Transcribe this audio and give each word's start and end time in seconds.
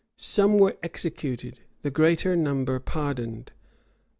[]Some 0.35 0.57
were 0.57 0.77
executed; 0.81 1.59
the 1.83 1.91
greater 1.91 2.35
number 2.35 2.79
pardoned. 2.79 3.51